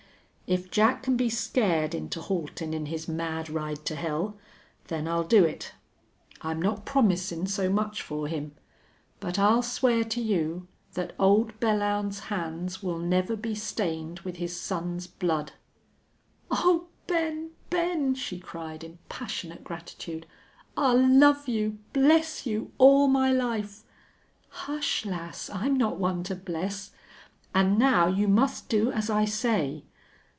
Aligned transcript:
"If 0.53 0.69
Jack 0.69 1.03
can 1.03 1.15
be 1.15 1.29
scared 1.29 1.95
into 1.95 2.19
haltin' 2.19 2.73
in 2.73 2.87
his 2.87 3.07
mad 3.07 3.49
ride 3.49 3.85
to 3.85 3.95
hell 3.95 4.35
then 4.89 5.07
I'll 5.07 5.23
do 5.23 5.45
it. 5.45 5.71
I'm 6.41 6.61
not 6.61 6.83
promisin' 6.85 7.47
so 7.47 7.69
much 7.69 8.01
for 8.01 8.27
him. 8.27 8.51
But 9.21 9.39
I'll 9.39 9.61
swear 9.61 10.03
to 10.03 10.21
you 10.21 10.67
that 10.93 11.15
Old 11.17 11.57
Belllounds's 11.61 12.19
hands 12.25 12.83
will 12.83 12.99
never 12.99 13.37
be 13.37 13.55
stained 13.55 14.19
with 14.25 14.35
his 14.35 14.59
son's 14.59 15.07
blood!" 15.07 15.53
"Oh, 16.51 16.87
Ben! 17.07 17.51
Ben!" 17.69 18.13
she 18.13 18.37
cried, 18.37 18.83
in 18.83 18.99
passionate 19.07 19.63
gratitude. 19.63 20.25
"I'll 20.75 20.99
love 21.01 21.47
you 21.47 21.77
bless 21.93 22.45
you 22.45 22.73
all 22.77 23.07
my 23.07 23.31
life!" 23.31 23.83
"Hush, 24.49 25.05
lass! 25.05 25.49
I'm 25.49 25.77
not 25.77 25.95
one 25.95 26.23
to 26.23 26.35
bless.... 26.35 26.91
An' 27.55 27.77
now 27.77 28.07
you 28.07 28.27
must 28.27 28.67
do 28.67 28.91
as 28.91 29.09
I 29.09 29.23
say. 29.23 29.85